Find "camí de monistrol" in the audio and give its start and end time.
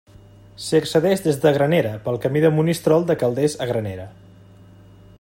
2.25-3.07